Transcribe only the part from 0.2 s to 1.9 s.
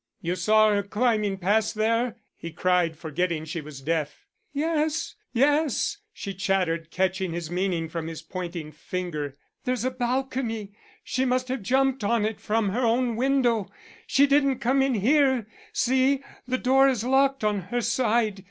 saw her climbing past